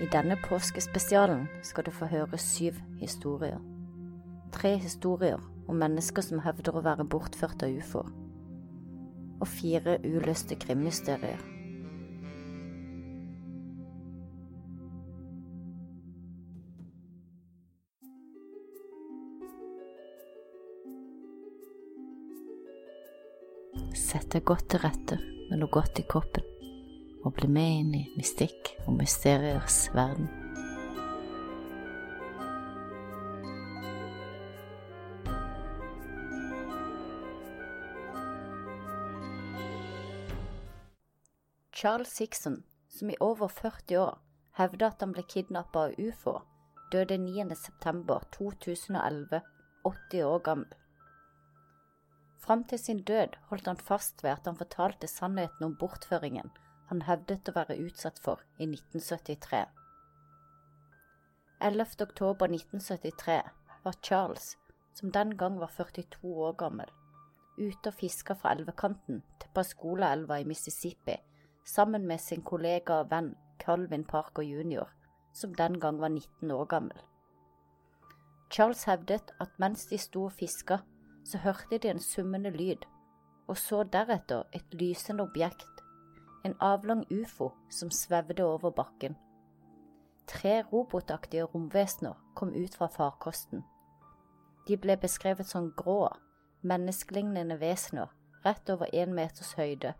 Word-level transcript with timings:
I 0.00 0.06
denne 0.08 0.36
påskespesialen 0.40 1.42
skal 1.62 1.84
du 1.84 1.90
få 1.92 2.06
høre 2.08 2.38
syv 2.40 2.78
historier. 2.96 3.58
Tre 4.52 4.78
historier 4.80 5.42
om 5.68 5.76
mennesker 5.76 6.24
som 6.24 6.40
hevder 6.40 6.78
å 6.78 6.84
være 6.86 7.04
bortført 7.04 7.60
av 7.66 7.74
ufoer. 7.76 8.08
Og 9.40 9.48
fire 9.48 9.98
uløste 10.00 10.56
krimmysterier. 10.56 11.42
Sett 24.00 24.32
deg 24.32 24.48
godt 24.48 24.72
til 24.72 24.80
rette 24.80 25.20
med 25.50 25.60
noe 25.60 25.70
godt 25.76 26.00
i 26.00 26.06
koppen 26.08 26.59
og 27.24 27.34
bli 27.36 27.48
med 27.52 27.72
inn 27.80 27.94
i 27.98 28.04
mystikk 28.16 28.62
og 28.86 28.92
mysteriers 28.98 29.88
verden. 29.94 30.28
Charles 41.80 42.18
Hickson, 42.18 42.64
som 42.88 43.10
i 43.10 43.16
over 43.24 43.48
40 43.48 43.98
år 43.98 44.18
hevda 44.58 44.86
at 44.92 45.00
han 45.00 45.12
ble 45.16 45.22
kidnappa 45.24 45.78
av 45.88 45.94
ufo, 45.96 46.34
døde 46.92 47.16
9.9.2011, 47.22 49.40
80 49.88 50.24
år 50.28 50.40
gammel. 50.44 50.68
Fram 52.40 52.64
til 52.68 52.78
sin 52.82 53.00
død 53.08 53.28
holdt 53.48 53.66
han 53.70 53.80
fast 53.80 54.24
ved 54.24 54.32
at 54.34 54.46
han 54.48 54.60
fortalte 54.60 55.06
sannheten 55.08 55.64
om 55.64 55.76
bortføringen 55.80 56.48
han 56.90 57.04
hevdet 57.06 57.48
å 57.48 57.54
være 57.54 57.78
utsatt 57.84 58.18
for 58.18 58.42
i 58.58 58.66
1973. 58.66 59.62
11. 61.62 61.84
oktober 62.02 62.50
1973 62.50 63.36
var 63.84 63.98
Charles, 64.02 64.56
som 64.98 65.12
den 65.14 65.36
gang 65.38 65.60
var 65.60 65.70
42 65.76 66.32
år 66.46 66.56
gammel, 66.58 66.90
ute 67.58 67.92
og 67.92 67.98
fiska 68.00 68.34
fra 68.34 68.56
elvekanten 68.56 69.20
til 69.38 69.52
Pascola-elva 69.54 70.40
i 70.40 70.48
Mississippi 70.48 71.18
sammen 71.64 72.06
med 72.08 72.18
sin 72.18 72.42
kollega 72.42 73.02
og 73.04 73.10
venn 73.12 73.34
Calvin 73.62 74.04
Parker 74.04 74.42
jr., 74.42 74.88
som 75.32 75.54
den 75.54 75.78
gang 75.80 76.00
var 76.00 76.10
19 76.10 76.50
år 76.50 76.66
gammel. 76.72 76.96
Charles 78.50 78.82
hevdet 78.88 79.30
at 79.38 79.52
mens 79.62 79.86
de 79.86 79.98
sto 79.98 80.24
og 80.26 80.32
fiska, 80.32 80.80
så 81.24 81.38
hørte 81.38 81.78
de 81.78 81.92
en 81.92 82.02
summende 82.02 82.50
lyd, 82.50 82.82
og 83.46 83.58
så 83.58 83.84
deretter 83.84 84.48
et 84.56 84.74
lysende 84.74 85.22
objekt 85.22 85.79
en 86.44 86.54
avlang 86.60 87.04
ufo 87.10 87.50
som 87.70 87.90
svevde 87.90 88.44
over 88.44 88.70
bakken. 88.70 89.16
Tre 90.26 90.62
robotaktige 90.72 91.42
romvesener 91.42 92.14
kom 92.34 92.54
ut 92.54 92.74
fra 92.74 92.86
farkosten. 92.86 93.64
De 94.68 94.76
ble 94.76 94.96
beskrevet 94.96 95.46
som 95.46 95.72
grå, 95.76 96.08
menneskelignende 96.62 97.60
vesener 97.60 98.12
rett 98.44 98.70
over 98.70 98.86
én 98.94 99.12
meters 99.14 99.52
høyde, 99.58 99.94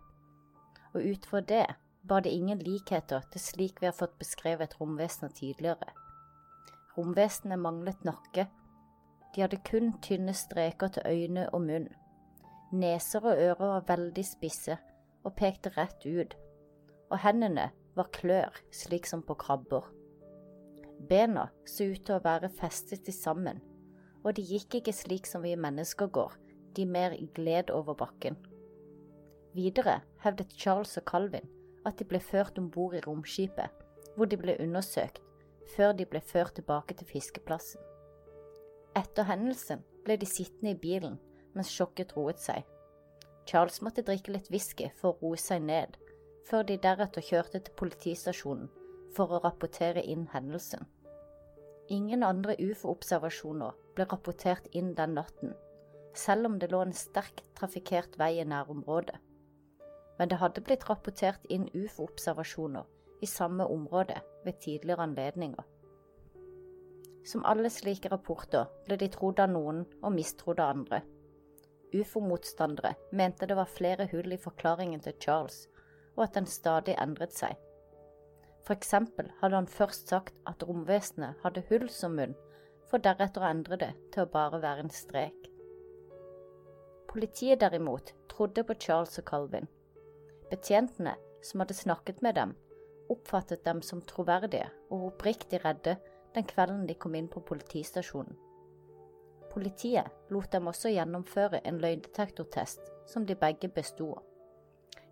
og 0.94 1.00
utover 1.02 1.40
det 1.40 1.66
var 2.02 2.20
det 2.20 2.30
ingen 2.30 2.58
likheter 2.58 3.20
til 3.32 3.40
slik 3.40 3.80
vi 3.80 3.86
har 3.86 3.96
fått 3.96 4.18
beskrevet 4.18 4.80
romvesener 4.80 5.32
tidligere. 5.36 5.92
Romvesenene 6.96 7.56
manglet 7.60 8.04
nakke, 8.04 8.46
de 9.34 9.42
hadde 9.42 9.60
kun 9.70 9.92
tynne 10.02 10.34
streker 10.34 10.88
til 10.88 11.02
øyne 11.06 11.50
og 11.50 11.62
munn. 11.62 11.88
Neser 12.72 13.24
og 13.24 13.36
ører 13.36 13.66
var 13.66 13.84
veldig 13.88 14.24
spisse, 14.26 14.78
og 15.24 15.36
pekte 15.36 15.72
rett 15.76 16.04
ut, 16.06 16.36
og 17.10 17.18
hendene 17.24 17.70
var 17.96 18.10
klør, 18.14 18.54
slik 18.72 19.08
som 19.08 19.22
på 19.26 19.36
krabber. 19.40 19.88
Bena 21.08 21.48
så 21.68 21.88
ut 21.90 22.04
til 22.06 22.18
å 22.18 22.24
være 22.24 22.52
festet 22.60 23.04
til 23.06 23.16
sammen, 23.16 23.60
og 24.24 24.36
de 24.36 24.44
gikk 24.44 24.80
ikke 24.80 24.94
slik 24.94 25.28
som 25.28 25.44
vi 25.44 25.56
mennesker 25.56 26.10
går, 26.12 26.34
de 26.76 26.86
mer 26.86 27.16
gled 27.34 27.72
over 27.74 27.96
bakken. 27.98 28.36
Videre 29.56 30.00
hevdet 30.22 30.52
Charles 30.54 30.96
og 31.00 31.06
Calvin 31.08 31.48
at 31.88 31.98
de 31.98 32.06
ble 32.06 32.20
ført 32.22 32.58
om 32.60 32.68
bord 32.70 32.94
i 32.94 33.02
romskipet, 33.06 33.70
hvor 34.16 34.28
de 34.28 34.36
ble 34.38 34.56
undersøkt, 34.60 35.22
før 35.76 35.94
de 35.96 36.06
ble 36.06 36.20
ført 36.20 36.54
tilbake 36.58 36.94
til 36.98 37.08
fiskeplassen. 37.08 37.80
Etter 38.96 39.26
hendelsen 39.28 39.82
ble 40.04 40.16
de 40.20 40.26
sittende 40.28 40.74
i 40.74 40.78
bilen 40.78 41.18
mens 41.54 41.70
sjokket 41.72 42.14
roet 42.16 42.38
seg. 42.42 42.62
Charles 43.50 43.80
måtte 43.82 44.04
drikke 44.06 44.30
litt 44.30 44.50
whisky 44.52 44.92
for 45.00 45.16
å 45.16 45.18
roe 45.24 45.38
seg 45.40 45.64
ned, 45.66 45.96
før 46.46 46.62
de 46.68 46.76
deretter 46.78 47.24
kjørte 47.24 47.58
til 47.66 47.74
politistasjonen 47.80 48.68
for 49.16 49.34
å 49.34 49.40
rapportere 49.42 50.04
inn 50.06 50.28
hendelsen. 50.30 50.86
Ingen 51.90 52.22
andre 52.22 52.54
ufo-observasjoner 52.62 53.74
ble 53.96 54.06
rapportert 54.12 54.68
inn 54.70 54.92
den 54.94 55.16
natten, 55.18 55.56
selv 56.14 56.46
om 56.46 56.60
det 56.62 56.70
lå 56.70 56.84
en 56.84 56.94
sterkt 56.94 57.42
trafikkert 57.58 58.14
vei 58.22 58.36
i 58.38 58.46
nærområdet. 58.46 59.18
Men 60.20 60.30
det 60.30 60.38
hadde 60.38 60.62
blitt 60.62 60.86
rapportert 60.86 61.50
inn 61.50 61.66
ufo-observasjoner 61.74 62.86
i 63.20 63.26
samme 63.26 63.66
område 63.66 64.20
ved 64.44 64.62
tidligere 64.62 65.08
anledninger. 65.08 65.66
Som 67.26 67.42
alle 67.44 67.70
slike 67.72 68.12
rapporter 68.14 68.70
ble 68.86 69.00
de 69.00 69.10
trodd 69.10 69.42
av 69.42 69.50
noen 69.50 69.82
og 70.04 70.14
mistrodd 70.14 70.62
av 70.62 70.76
andre. 70.76 71.02
Ufo-motstandere 71.94 72.94
mente 73.10 73.46
det 73.46 73.56
var 73.58 73.70
flere 73.70 74.06
hull 74.12 74.32
i 74.32 74.38
forklaringen 74.38 75.00
til 75.02 75.16
Charles, 75.20 75.64
og 76.16 76.24
at 76.24 76.36
den 76.36 76.46
stadig 76.46 76.94
endret 77.02 77.34
seg. 77.34 77.56
For 78.66 78.76
eksempel 78.76 79.30
hadde 79.40 79.58
han 79.58 79.66
først 79.66 80.08
sagt 80.12 80.36
at 80.46 80.62
romvesenet 80.68 81.40
hadde 81.42 81.64
hull 81.70 81.88
som 81.90 82.14
munn, 82.18 82.36
for 82.90 83.02
deretter 83.02 83.42
å 83.42 83.50
endre 83.50 83.78
det 83.80 83.90
til 84.12 84.24
å 84.24 84.30
bare 84.30 84.60
være 84.62 84.84
en 84.84 84.94
strek. 84.94 85.48
Politiet 87.10 87.62
derimot 87.62 88.12
trodde 88.30 88.62
på 88.66 88.76
Charles 88.78 89.18
og 89.18 89.26
Calvin. 89.26 89.66
Betjentene 90.50 91.16
som 91.42 91.62
hadde 91.62 91.74
snakket 91.74 92.22
med 92.22 92.36
dem, 92.38 92.54
oppfattet 93.10 93.64
dem 93.66 93.82
som 93.82 94.02
troverdige 94.06 94.68
og 94.90 95.08
oppriktig 95.08 95.64
redde 95.64 95.96
den 96.34 96.46
kvelden 96.46 96.86
de 96.86 96.94
kom 96.94 97.16
inn 97.18 97.30
på 97.30 97.42
politistasjonen. 97.46 98.36
Politiet 99.50 100.06
lot 100.30 100.52
dem 100.52 100.68
også 100.70 100.92
gjennomføre 100.94 101.60
en 101.66 101.80
løgndetektortest, 101.82 102.80
som 103.06 103.26
de 103.26 103.34
begge 103.34 103.68
besto. 103.68 104.12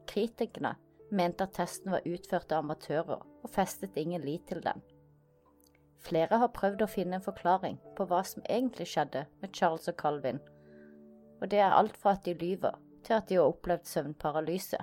Kritikerne 0.07 0.77
mente 1.11 1.45
at 1.45 1.57
testen 1.57 1.91
var 1.93 2.07
utført 2.07 2.53
av 2.53 2.63
amatører, 2.63 3.25
og 3.43 3.51
festet 3.51 3.97
ingen 3.97 4.23
lit 4.23 4.47
til 4.49 4.63
den. 4.63 4.83
Flere 5.99 6.39
har 6.39 6.55
prøvd 6.55 6.85
å 6.85 6.91
finne 6.91 7.19
en 7.19 7.25
forklaring 7.25 7.81
på 7.97 8.07
hva 8.07 8.21
som 8.25 8.45
egentlig 8.47 8.87
skjedde 8.93 9.25
med 9.41 9.55
Charles 9.55 9.89
og 9.91 9.99
Calvin, 9.99 10.39
og 11.41 11.51
det 11.51 11.59
er 11.63 11.75
alt 11.75 11.97
fra 11.99 12.15
at 12.15 12.25
de 12.27 12.37
lyver, 12.39 12.79
til 13.05 13.19
at 13.19 13.29
de 13.29 13.39
har 13.39 13.51
opplevd 13.51 13.87
søvnparalyse. 13.91 14.79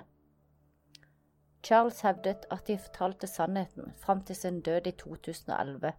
Charles 1.66 2.02
hevdet 2.04 2.44
at 2.52 2.68
de 2.68 2.76
fortalte 2.78 3.26
sannheten 3.26 3.94
fram 4.02 4.22
til 4.24 4.36
sin 4.36 4.60
død 4.60 4.86
i 4.86 4.92
2011, 5.00 5.92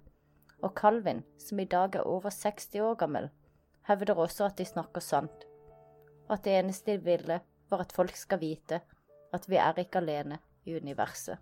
og 0.62 0.72
Calvin, 0.78 1.24
som 1.40 1.60
i 1.60 1.66
dag 1.66 1.96
er 1.96 2.08
over 2.08 2.30
60 2.30 2.80
år 2.86 2.96
gammel, 3.02 3.30
hevder 3.88 4.20
også 4.20 4.50
at 4.50 4.58
de 4.60 4.66
snakker 4.66 5.04
sant, 5.04 5.46
og 6.28 6.34
at 6.38 6.44
det 6.46 6.58
eneste 6.60 6.98
de 6.98 7.04
ville, 7.04 7.40
var 7.70 7.84
at 7.84 7.92
folk 7.96 8.16
skal 8.16 8.40
vite 8.40 8.82
at 9.34 9.50
vi 9.50 9.60
er 9.60 9.80
ikke 9.80 10.00
alene 10.00 10.40
i 10.66 10.76
universet. 10.76 11.38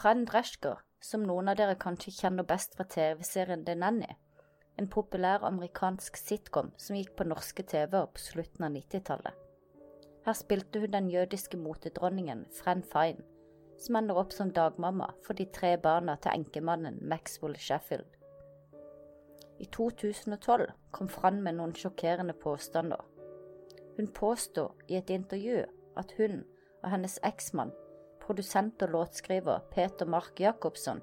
Fran 0.00 0.22
Dreschker, 0.24 0.78
som 1.04 1.26
noen 1.28 1.50
av 1.52 1.58
dere 1.58 1.74
kanskje 1.76 2.14
kjenner 2.22 2.46
best 2.48 2.72
fra 2.76 2.86
TV-serien 2.88 3.66
The 3.66 3.74
Nanny, 3.76 4.06
en 4.80 4.86
populær 4.88 5.42
amerikansk 5.44 6.16
sitcom 6.16 6.70
som 6.80 6.96
gikk 6.96 7.10
på 7.18 7.26
norske 7.28 7.66
TV-er 7.68 8.06
på 8.08 8.22
slutten 8.22 8.64
av 8.64 8.72
90-tallet. 8.78 9.42
Her 10.24 10.38
spilte 10.38 10.80
hun 10.80 10.94
den 10.94 11.10
jødiske 11.12 11.60
motedronningen 11.60 12.46
Fran 12.62 12.80
Fine, 12.94 13.26
som 13.76 13.98
ender 14.00 14.22
opp 14.22 14.32
som 14.32 14.54
dagmamma 14.56 15.10
for 15.26 15.36
de 15.36 15.44
tre 15.52 15.74
barna 15.76 16.16
til 16.16 16.32
enkemannen 16.32 16.96
Maxwell 17.12 17.58
Sheffield. 17.60 18.08
I 19.60 19.68
2012 19.68 20.64
kom 20.96 21.12
Fran 21.12 21.42
med 21.44 21.58
noen 21.58 21.76
sjokkerende 21.76 22.38
påstander. 22.40 23.04
Hun 24.00 24.08
påstod 24.16 24.80
i 24.88 24.96
et 24.96 25.12
intervju 25.12 25.66
at 26.00 26.16
hun 26.16 26.40
og 26.80 26.88
hennes 26.88 27.20
eksmann 27.20 27.76
produsent 28.30 28.82
og 28.86 28.92
låtskriver 28.94 29.64
Peter 29.74 30.06
Mark 30.06 30.38
Jacobsen. 30.38 31.00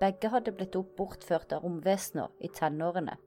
begge 0.00 0.30
hadde 0.32 0.54
blitt 0.56 0.76
bortført 0.96 1.52
av 1.52 1.66
romvesener 1.66 2.30
i 2.40 2.48
tenårene. 2.48 3.18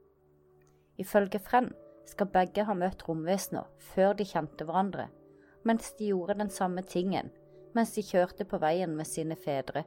Ifølge 0.98 1.40
Frenn 1.40 1.70
skal 2.10 2.32
begge 2.34 2.66
ha 2.66 2.74
møtt 2.74 3.06
romvesener 3.08 3.68
før 3.94 4.16
de 4.18 4.26
kjente 4.26 4.66
hverandre, 4.66 5.06
mens 5.64 5.94
de 6.00 6.10
gjorde 6.10 6.40
den 6.42 6.50
samme 6.50 6.82
tingen 6.82 7.30
mens 7.76 7.92
de 7.92 8.02
kjørte 8.08 8.46
på 8.48 8.58
veien 8.64 8.94
med 8.96 9.06
sine 9.08 9.36
fedre. 9.36 9.84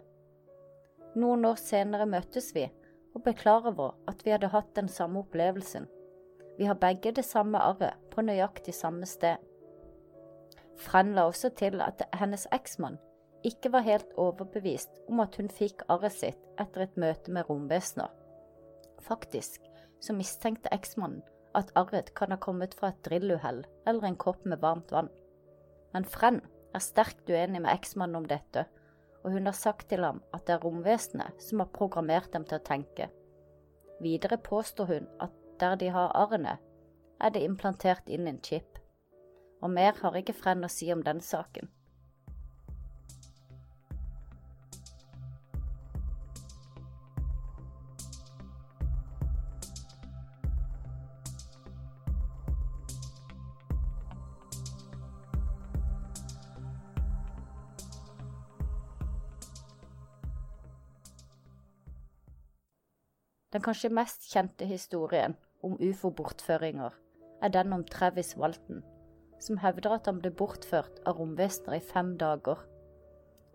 Noen 1.17 1.47
år 1.49 1.57
senere 1.57 2.05
møttes 2.07 2.53
vi 2.55 2.67
og 3.17 3.25
ble 3.25 3.35
over 3.73 3.97
at 4.07 4.21
vi 4.25 4.35
hadde 4.35 4.53
hatt 4.53 4.75
den 4.77 4.89
samme 4.93 5.25
opplevelsen. 5.25 5.89
Vi 6.59 6.69
har 6.69 6.77
begge 6.77 7.15
det 7.17 7.25
samme 7.25 7.59
arret 7.59 7.97
på 8.13 8.23
nøyaktig 8.23 8.75
samme 8.77 9.09
sted. 9.09 9.41
Frenn 10.77 11.15
la 11.17 11.27
også 11.27 11.49
til 11.57 11.81
at 11.81 12.05
hennes 12.13 12.47
eksmann 12.53 13.01
ikke 13.47 13.71
var 13.73 13.87
helt 13.87 14.13
overbevist 14.19 14.91
om 15.09 15.21
at 15.23 15.37
hun 15.39 15.51
fikk 15.53 15.85
arret 15.93 16.17
sitt 16.17 16.41
etter 16.59 16.85
et 16.85 16.97
møte 16.99 17.33
med 17.35 17.47
romvesener. 17.49 18.11
Faktisk 19.05 19.63
så 20.03 20.15
mistenkte 20.15 20.73
eksmannen 20.75 21.23
at 21.59 21.71
arret 21.79 22.13
kan 22.19 22.33
ha 22.35 22.39
kommet 22.41 22.75
fra 22.79 22.93
et 22.93 23.03
drilluhell 23.07 23.63
eller 23.87 24.09
en 24.09 24.19
kopp 24.19 24.45
med 24.47 24.61
varmt 24.63 24.93
vann. 24.95 25.11
Men 25.95 26.05
Frenn 26.05 26.43
er 26.75 26.85
sterkt 26.85 27.31
uenig 27.31 27.63
med 27.63 27.73
eksmannen 27.73 28.21
om 28.21 28.27
dette, 28.29 28.67
og 29.25 29.33
hun 29.35 29.49
har 29.49 29.57
sagt 29.57 29.89
til 29.91 30.05
ham 30.05 30.21
at 30.35 30.45
det 30.47 30.59
er 30.59 30.65
romvesenet 30.65 31.43
som 31.43 31.63
har 31.63 31.73
programmert 31.75 32.31
dem 32.35 32.45
til 32.47 32.59
å 32.59 32.67
tenke. 32.67 33.09
Videre 34.03 34.39
påstår 34.39 34.93
hun 34.93 35.09
at 35.25 35.35
der 35.59 35.75
de 35.81 35.89
har 35.91 36.15
arrene, 36.15 36.59
er 37.19 37.35
det 37.35 37.43
implantert 37.43 38.07
inn 38.07 38.29
en 38.31 38.39
chip. 38.45 38.79
Og 39.63 39.73
mer 39.75 39.97
har 40.03 40.15
ikke 40.15 40.37
Frenn 40.37 40.63
å 40.63 40.71
si 40.71 40.93
om 40.95 41.03
den 41.03 41.19
saken. 41.25 41.67
Den 63.59 63.65
kanskje 63.65 63.89
mest 63.91 64.29
kjente 64.31 64.67
historien 64.71 65.33
om 65.67 65.73
ufo-bortføringer 65.83 66.93
er 67.43 67.51
den 67.51 67.73
om 67.75 67.83
Travis 67.91 68.37
Walton, 68.39 68.85
som 69.43 69.59
hevder 69.59 69.97
at 69.97 70.07
han 70.07 70.21
ble 70.23 70.31
bortført 70.31 71.01
av 71.03 71.19
romvesener 71.19 71.81
i 71.81 71.83
fem 71.89 72.13
dager. 72.21 72.63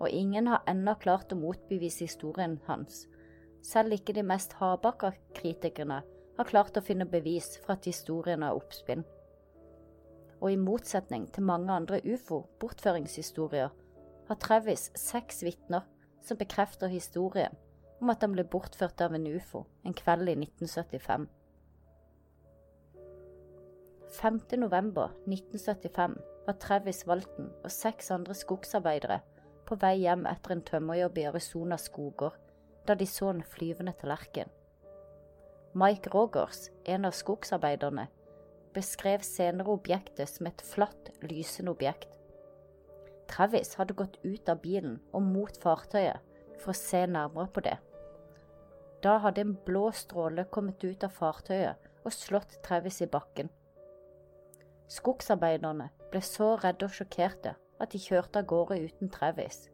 Og 0.04 0.12
ingen 0.12 0.52
har 0.52 0.68
ennå 0.68 0.98
klart 1.00 1.32
å 1.32 1.40
motbevise 1.40 2.04
historien 2.04 2.60
hans. 2.68 3.06
Selv 3.64 3.96
ikke 3.96 4.18
de 4.20 4.28
mest 4.28 4.60
hardbakka 4.60 5.16
kritikerne 5.40 6.04
har 6.36 6.52
klart 6.52 6.76
å 6.76 6.84
finne 6.84 7.08
bevis 7.08 7.54
for 7.62 7.78
at 7.78 7.88
historien 7.88 8.44
er 8.44 8.60
oppspinn. 8.60 9.08
Og 10.44 10.50
i 10.52 10.60
motsetning 10.60 11.32
til 11.32 11.48
mange 11.48 11.72
andre 11.72 12.04
ufo-bortføringshistorier 12.04 13.72
har 14.28 14.44
Travis 14.50 14.90
seks 15.00 15.46
vitner 15.48 15.88
som 16.20 16.44
bekrefter 16.44 16.92
historien 16.92 17.56
om 18.04 18.12
at 18.12 18.24
han 18.26 18.36
ble 18.36 18.44
bortført 18.44 19.02
av 19.02 19.16
en 19.16 19.30
ufo 19.32 19.64
en 19.88 19.96
kveld 19.96 20.28
i 20.28 20.36
1975. 20.44 21.28
5. 24.14 24.40
november 24.60 25.14
1975 25.26 26.18
var 26.46 26.58
Travis 26.62 27.06
Walton 27.08 27.48
og 27.64 27.72
seks 27.72 28.12
andre 28.14 28.36
skogsarbeidere 28.38 29.22
på 29.66 29.78
vei 29.80 29.96
hjem 30.04 30.28
etter 30.30 30.54
en 30.54 30.66
tømmerjobb 30.68 31.22
i 31.22 31.24
Arizonas 31.30 31.88
skoger 31.88 32.36
da 32.88 32.98
de 33.00 33.08
så 33.08 33.30
en 33.32 33.40
flyvende 33.48 33.94
tallerken. 33.96 34.52
Mike 35.74 36.12
Rogers, 36.14 36.68
en 36.86 37.08
av 37.08 37.16
skogsarbeiderne, 37.16 38.10
beskrev 38.76 39.24
senere 39.26 39.72
objektet 39.72 40.30
som 40.30 40.50
et 40.50 40.62
flatt, 40.68 41.14
lysende 41.24 41.72
objekt. 41.72 42.12
Travis 43.32 43.74
hadde 43.80 43.96
gått 43.98 44.20
ut 44.26 44.52
av 44.52 44.60
bilen 44.62 45.00
og 45.14 45.24
mot 45.26 45.58
fartøyet 45.64 46.20
for 46.60 46.76
å 46.76 46.78
se 46.78 47.06
nærmere 47.08 47.50
på 47.56 47.64
det. 47.66 47.80
Da 49.04 49.18
hadde 49.20 49.42
en 49.44 49.58
blå 49.66 49.90
stråle 49.92 50.46
kommet 50.48 50.84
ut 50.84 51.04
av 51.04 51.12
fartøyet 51.12 51.90
og 52.08 52.14
slått 52.16 52.56
Travis 52.64 53.02
i 53.04 53.08
bakken. 53.12 53.50
Skogsarbeiderne 54.94 55.90
ble 56.14 56.22
så 56.24 56.54
redde 56.62 56.88
og 56.88 56.96
sjokkerte 56.96 57.56
at 57.84 57.92
de 57.92 58.00
kjørte 58.00 58.40
av 58.40 58.48
gårde 58.48 58.78
uten 58.86 59.12
Travis. 59.12 59.66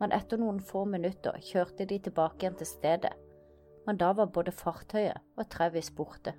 Men 0.00 0.12
etter 0.16 0.40
noen 0.40 0.62
få 0.70 0.86
minutter 0.88 1.36
kjørte 1.50 1.88
de 1.90 2.00
tilbake 2.08 2.44
igjen 2.44 2.56
til 2.56 2.70
stedet, 2.70 3.12
men 3.84 4.00
da 4.00 4.14
var 4.16 4.32
både 4.32 4.56
fartøyet 4.56 5.20
og 5.36 5.48
Travis 5.52 5.92
borte. 5.92 6.32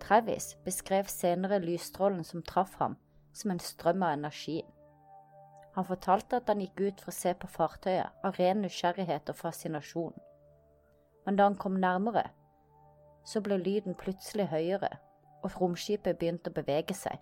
Travis 0.00 0.54
beskrev 0.64 1.08
senere 1.12 1.60
lysstrålen 1.62 2.24
som 2.24 2.42
traff 2.42 2.78
ham, 2.80 2.96
som 3.32 3.52
en 3.52 3.60
strøm 3.60 4.02
av 4.02 4.16
energi. 4.16 4.62
Han 5.76 5.88
fortalte 5.88 6.40
at 6.40 6.48
han 6.48 6.64
gikk 6.64 6.80
ut 6.80 7.00
for 7.00 7.12
å 7.12 7.20
se 7.20 7.36
på 7.36 7.48
fartøyet 7.60 8.24
av 8.24 8.36
ren 8.40 8.64
nysgjerrighet 8.64 9.28
og 9.32 9.40
fascinasjon 9.44 10.20
men 11.26 11.38
da 11.38 11.48
han 11.48 11.58
kom 11.58 11.78
nærmere, 11.80 12.24
så 13.24 13.40
ble 13.40 13.58
lyden 13.60 13.94
plutselig 13.98 14.48
høyere, 14.50 14.90
og 15.42 15.54
romskipet 15.60 16.18
begynte 16.18 16.50
å 16.50 16.56
bevege 16.56 16.94
seg. 16.96 17.18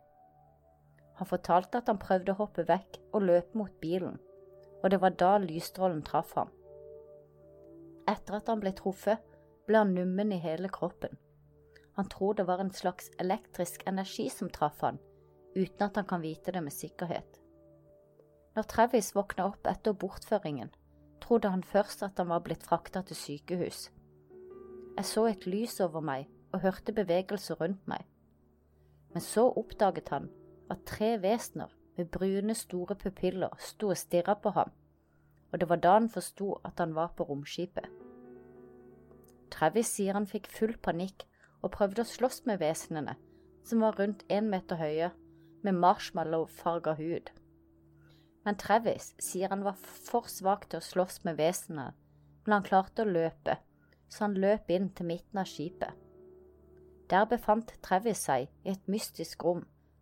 Han 1.21 1.29
fortalte 1.29 1.81
at 1.81 1.89
han 1.93 2.01
prøvde 2.01 2.33
å 2.33 2.41
hoppe 2.41 2.65
vekk 2.69 3.01
og 3.13 3.27
løpe 3.29 3.59
mot 3.61 3.73
bilen, 3.83 4.17
og 4.81 4.93
det 4.93 5.01
var 5.03 5.17
da 5.21 5.35
lysstrålen 5.43 6.01
traff 6.07 6.33
ham. 6.39 6.53
Etter 8.09 8.39
at 8.39 8.49
han 8.49 8.63
ble 8.63 8.73
truffet, 8.77 9.21
ble 9.69 9.83
han 9.83 9.93
nummen 9.95 10.33
i 10.33 10.41
hele 10.41 10.71
kroppen. 10.73 11.13
Han 11.99 12.09
tror 12.09 12.39
det 12.39 12.47
var 12.49 12.63
en 12.63 12.73
slags 12.73 13.11
elektrisk 13.21 13.85
energi 13.87 14.31
som 14.33 14.49
traff 14.49 14.81
han, 14.87 14.97
uten 15.55 15.85
at 15.85 16.01
han 16.01 16.09
kan 16.09 16.25
vite 16.25 16.55
det 16.57 16.65
med 16.65 16.73
sikkerhet. 16.73 17.37
Når 18.57 18.67
Travis 18.73 19.13
våkna 19.15 19.51
opp 19.51 19.69
etter 19.69 19.95
bortføringen, 19.95 20.73
trodde 21.31 21.51
han 21.51 21.63
først 21.63 22.03
at 22.03 22.19
han 22.19 22.27
var 22.29 22.43
blitt 22.43 22.65
frakta 22.67 23.05
til 23.07 23.15
sykehus. 23.17 23.85
Jeg 24.97 25.07
så 25.07 25.29
et 25.31 25.45
lys 25.47 25.77
over 25.81 26.03
meg 26.03 26.27
og 26.51 26.65
hørte 26.65 26.93
bevegelser 26.93 27.55
rundt 27.61 27.87
meg. 27.87 28.03
Men 29.15 29.23
så 29.23 29.45
oppdaget 29.47 30.09
han 30.11 30.27
at 30.71 30.83
tre 30.87 31.13
vesener 31.23 31.71
med 31.97 32.11
brune, 32.11 32.55
store 32.55 32.97
pupiller 32.99 33.55
sto 33.63 33.93
og 33.95 33.97
stirra 33.97 34.35
på 34.35 34.51
ham, 34.51 34.75
og 35.53 35.61
det 35.61 35.69
var 35.69 35.79
da 35.79 35.93
han 36.01 36.11
forsto 36.11 36.57
at 36.65 36.83
han 36.83 36.95
var 36.99 37.15
på 37.17 37.29
romskipet. 37.31 37.87
Travis 39.51 39.95
sier 39.95 40.19
han 40.19 40.27
fikk 40.27 40.51
full 40.51 40.75
panikk 40.83 41.29
og 41.63 41.71
prøvde 41.79 42.03
å 42.03 42.11
slåss 42.11 42.43
med 42.51 42.59
vesenene, 42.59 43.15
som 43.63 43.87
var 43.87 43.99
rundt 44.03 44.27
én 44.27 44.51
meter 44.51 44.83
høye, 44.83 45.13
med 45.63 45.79
marshmallow-farga 45.79 46.97
hud. 46.99 47.31
Men 48.51 48.57
Travis 48.59 49.13
sier 49.23 49.53
han 49.53 49.61
var 49.63 49.77
for 49.79 50.27
svak 50.27 50.65
til 50.67 50.81
å 50.81 50.83
slåss 50.83 51.21
med 51.23 51.37
vesenet, 51.39 51.95
men 52.43 52.55
han 52.57 52.65
klarte 52.67 53.05
å 53.05 53.07
løpe, 53.07 53.55
så 54.11 54.25
han 54.25 54.33
løp 54.43 54.73
inn 54.75 54.89
til 54.91 55.07
midten 55.07 55.39
av 55.39 55.47
skipet. 55.47 55.93
Der 57.13 57.29
befant 57.31 57.69
Travis 57.87 58.25
seg 58.27 58.49
i 58.67 58.73
et 58.73 58.89
mystisk 58.91 59.45
rom 59.47 59.61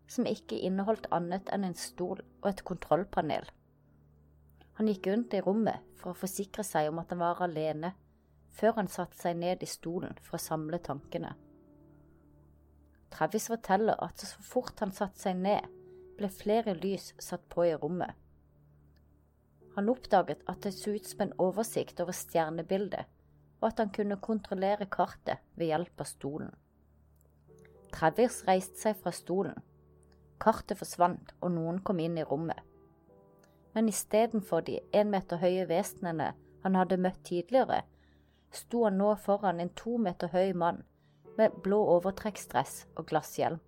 som 0.09 0.25
ikke 0.31 0.57
inneholdt 0.65 1.11
annet 1.13 1.53
enn 1.53 1.67
en 1.69 1.77
stol 1.77 2.23
og 2.23 2.49
et 2.49 2.63
kontrollpanel. 2.71 3.45
Han 4.79 4.89
gikk 4.89 5.11
rundt 5.11 5.37
i 5.37 5.43
rommet 5.45 5.85
for 6.01 6.15
å 6.15 6.21
forsikre 6.23 6.65
seg 6.65 6.89
om 6.89 7.03
at 7.03 7.13
han 7.13 7.21
var 7.21 7.43
alene, 7.45 7.91
før 8.49 8.79
han 8.79 8.89
satte 8.89 9.21
seg 9.21 9.37
ned 9.43 9.61
i 9.61 9.69
stolen 9.69 10.17
for 10.23 10.39
å 10.39 10.47
samle 10.47 10.81
tankene. 10.89 11.35
Travis 13.13 13.51
forteller 13.53 14.01
at 14.09 14.25
så 14.25 14.41
fort 14.41 14.81
han 14.81 14.97
satte 14.97 15.21
seg 15.21 15.37
ned, 15.37 15.69
ble 16.17 16.33
flere 16.33 16.73
lys 16.81 17.11
satt 17.21 17.45
på 17.53 17.69
i 17.69 17.77
rommet. 17.77 18.17
Han 19.79 19.93
oppdaget 19.93 20.41
at 20.51 20.65
det 20.67 20.73
så 20.75 20.91
ut 20.91 21.07
som 21.07 21.21
en 21.23 21.37
oversikt 21.39 22.01
over 22.03 22.17
stjernebildet, 22.17 23.05
og 23.61 23.67
at 23.69 23.79
han 23.79 23.93
kunne 23.95 24.17
kontrollere 24.19 24.89
kartet 24.91 25.39
ved 25.55 25.71
hjelp 25.71 26.03
av 26.03 26.09
stolen. 26.11 26.49
Travis 27.95 28.41
reiste 28.49 28.81
seg 28.81 28.97
fra 28.99 29.13
stolen. 29.15 29.55
Kartet 30.43 30.81
forsvant, 30.81 31.31
og 31.39 31.55
noen 31.55 31.79
kom 31.87 32.03
inn 32.03 32.19
i 32.19 32.27
rommet. 32.27 32.59
Men 33.77 33.87
istedenfor 33.93 34.65
de 34.67 34.81
én 34.91 35.13
meter 35.15 35.39
høye 35.39 35.69
vesenene 35.71 36.33
han 36.65 36.75
hadde 36.75 36.99
møtt 36.99 37.23
tidligere, 37.29 37.85
sto 38.51 38.83
han 38.83 38.99
nå 38.99 39.13
foran 39.23 39.63
en 39.63 39.71
to 39.79 39.95
meter 40.03 40.33
høy 40.35 40.57
mann 40.59 40.83
med 41.39 41.55
blå 41.63 41.79
overtrekksdress 41.93 42.81
og 42.97 43.13
glasshjelm. 43.13 43.63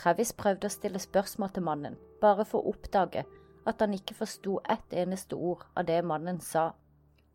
Travis 0.00 0.32
prøvde 0.32 0.70
å 0.70 0.72
stille 0.72 1.02
spørsmål 1.02 1.52
til 1.52 1.68
mannen, 1.68 2.00
bare 2.24 2.48
for 2.48 2.64
å 2.64 2.72
oppdage 2.72 3.26
at 3.66 3.80
han 3.80 3.94
ikke 3.96 4.16
forsto 4.18 4.58
ett 4.68 4.92
eneste 4.92 5.36
ord 5.36 5.64
av 5.74 5.86
det 5.88 6.00
mannen 6.06 6.40
sa, 6.40 6.72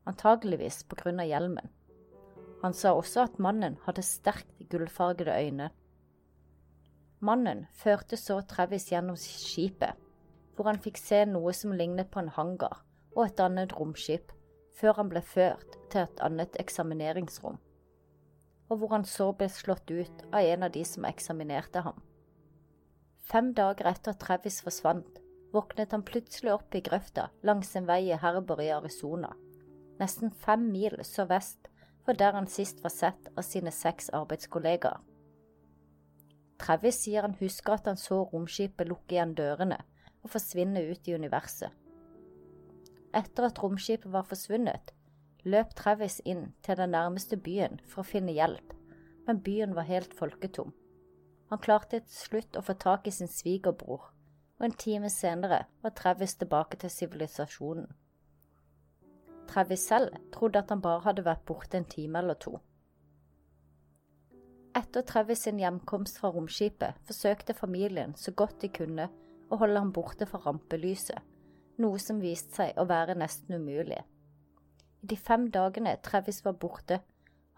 antageligvis 0.10 0.84
på 0.88 0.98
grunn 1.00 1.22
av 1.24 1.30
hjelmen. 1.30 1.70
Han 2.64 2.74
sa 2.74 2.94
også 2.96 3.26
at 3.26 3.40
mannen 3.44 3.76
hadde 3.84 4.06
sterkt 4.08 4.70
gullfargede 4.72 5.36
øyne. 5.36 5.70
Mannen 7.20 7.66
førte 7.76 8.18
så 8.20 8.40
Travis 8.48 8.90
gjennom 8.92 9.18
skipet, 9.20 10.00
hvor 10.56 10.70
han 10.70 10.80
fikk 10.84 11.00
se 11.00 11.24
noe 11.28 11.54
som 11.56 11.74
lignet 11.76 12.12
på 12.12 12.22
en 12.22 12.32
hangar 12.36 12.84
og 13.14 13.26
et 13.26 13.40
annet 13.44 13.76
romskip, 13.78 14.32
før 14.74 14.98
han 15.02 15.12
ble 15.12 15.22
ført 15.22 15.78
til 15.92 16.06
et 16.06 16.24
annet 16.26 16.56
eksamineringsrom, 16.60 17.60
og 18.70 18.80
hvor 18.80 18.96
han 18.96 19.06
så 19.06 19.30
ble 19.38 19.50
slått 19.52 19.92
ut 19.92 20.24
av 20.32 20.42
en 20.42 20.66
av 20.66 20.74
de 20.74 20.84
som 20.88 21.06
eksaminerte 21.08 21.84
ham. 21.86 22.00
Fem 23.24 23.54
dager 23.56 23.88
etter 23.92 24.16
at 24.16 24.20
Travis 24.24 24.60
forsvant, 24.66 25.23
våknet 25.54 25.94
han 25.94 26.06
plutselig 26.06 26.54
opp 26.54 26.76
i 26.76 26.82
grøfta 26.86 27.30
langs 27.46 27.76
en 27.78 27.88
vei 27.88 28.08
i 28.10 28.18
Herber 28.20 28.62
i 28.64 28.72
Arizona, 28.74 29.32
nesten 30.02 30.34
fem 30.46 30.66
mil 30.74 30.98
sørvest 31.06 31.70
for 32.04 32.18
der 32.20 32.36
han 32.36 32.50
sist 32.50 32.82
var 32.84 32.92
sett 32.94 33.30
av 33.38 33.46
sine 33.48 33.72
seks 33.72 34.10
arbeidskollegaer. 34.14 35.00
Travis 36.64 37.00
sier 37.04 37.26
han 37.26 37.38
husker 37.40 37.76
at 37.76 37.88
han 37.90 38.00
så 38.00 38.22
romskipet 38.32 38.88
lukke 38.88 39.16
igjen 39.16 39.34
dørene 39.38 39.80
og 40.24 40.32
forsvinne 40.32 40.84
ut 40.90 41.08
i 41.10 41.16
universet. 41.16 41.72
Etter 43.14 43.50
at 43.50 43.60
romskipet 43.62 44.10
var 44.14 44.26
forsvunnet, 44.26 44.94
løp 45.44 45.74
Travis 45.78 46.22
inn 46.26 46.54
til 46.64 46.80
den 46.80 46.94
nærmeste 46.96 47.38
byen 47.38 47.82
for 47.84 48.02
å 48.02 48.08
finne 48.08 48.34
hjelp, 48.34 48.74
men 49.28 49.44
byen 49.44 49.76
var 49.76 49.90
helt 49.90 50.16
folketom. 50.18 50.72
Han 51.52 51.62
klarte 51.62 52.00
til 52.00 52.16
slutt 52.16 52.58
å 52.58 52.64
få 52.66 52.78
tak 52.80 53.08
i 53.08 53.14
sin 53.14 53.30
svigerbror, 53.30 54.13
og 54.64 54.70
en 54.70 54.78
time 54.80 55.10
senere 55.12 55.66
var 55.84 55.92
Travis 55.92 56.38
tilbake 56.40 56.78
til 56.80 56.90
sivilisasjonen. 56.90 57.88
Travis 59.48 59.80
selv 59.80 60.14
trodde 60.32 60.62
at 60.62 60.70
han 60.72 60.82
bare 60.82 61.02
hadde 61.04 61.26
vært 61.26 61.44
borte 61.46 61.78
en 61.78 61.88
time 61.92 62.22
eller 62.22 62.38
to. 62.40 62.54
Etter 64.80 65.04
Travis 65.04 65.44
sin 65.44 65.60
hjemkomst 65.60 66.22
fra 66.22 66.32
romskipet 66.32 66.96
forsøkte 67.04 67.54
familien 67.54 68.16
så 68.16 68.32
godt 68.32 68.62
de 68.62 68.72
kunne 68.72 69.10
å 69.52 69.60
holde 69.60 69.84
ham 69.84 69.92
borte 69.92 70.30
fra 70.32 70.40
rampelyset, 70.46 71.20
noe 71.84 72.00
som 72.00 72.24
viste 72.24 72.56
seg 72.56 72.80
å 72.80 72.88
være 72.88 73.18
nesten 73.20 73.60
umulig. 73.60 74.00
I 75.04 75.12
de 75.12 75.20
fem 75.20 75.50
dagene 75.52 75.98
Travis 76.08 76.40
var 76.48 76.56
borte, 76.56 77.02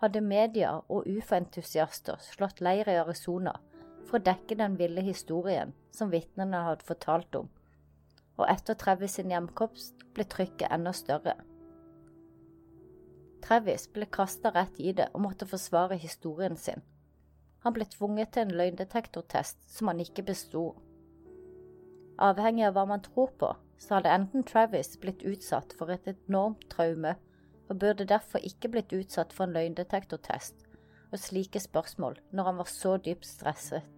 hadde 0.02 0.26
media 0.26 0.74
og 0.90 1.06
ufo-entusiaster 1.06 2.18
slått 2.34 2.66
leir 2.66 2.90
i 2.90 2.98
Arizona 2.98 3.54
for 4.06 4.20
å 4.20 4.26
dekke 4.26 4.58
den 4.60 4.78
ville 4.80 5.04
historien 5.06 5.74
som 5.96 6.12
vitnene 6.14 6.62
hadde 6.68 6.86
fortalt 6.88 7.36
om, 7.40 7.50
og 8.38 8.48
etter 8.52 8.78
Travis 8.80 9.18
sin 9.18 9.32
hjemkomst 9.34 10.06
ble 10.16 10.26
trykket 10.30 10.72
enda 10.72 10.94
større. 10.96 11.36
Travis 13.46 13.86
ble 13.94 14.08
kasta 14.10 14.50
rett 14.56 14.80
i 14.82 14.94
det 14.98 15.12
og 15.14 15.22
måtte 15.28 15.46
forsvare 15.46 15.98
historien 16.02 16.58
sin. 16.58 16.82
Han 17.66 17.74
ble 17.74 17.86
tvunget 17.90 18.34
til 18.34 18.46
en 18.46 18.58
løgndetektortest 18.58 19.62
som 19.70 19.90
han 19.90 20.02
ikke 20.02 20.26
besto. 20.26 20.72
Avhengig 22.22 22.66
av 22.68 22.76
hva 22.78 22.86
man 22.90 23.04
tror 23.06 23.32
på, 23.40 23.52
så 23.78 23.98
hadde 23.98 24.14
enten 24.14 24.46
Travis 24.48 24.96
blitt 25.02 25.26
utsatt 25.28 25.74
for 25.78 25.92
et 25.94 26.08
enormt 26.10 26.66
traume 26.72 27.16
og 27.68 27.80
burde 27.82 28.08
derfor 28.10 28.44
ikke 28.46 28.72
blitt 28.74 28.94
utsatt 28.94 29.34
for 29.34 29.46
en 29.46 29.56
løgndetektortest 29.58 30.66
og 31.12 31.22
slike 31.22 31.60
spørsmål 31.62 32.18
når 32.32 32.50
han 32.50 32.62
var 32.62 32.72
så 32.72 32.96
dypt 32.98 33.28
stresset. 33.28 33.95